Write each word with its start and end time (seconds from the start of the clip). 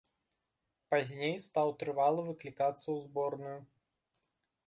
Пазней 0.93 1.35
стаў 1.47 1.67
трывала 1.83 2.21
выклікацца 2.29 2.85
ў 2.95 2.97
зборную. 3.05 3.55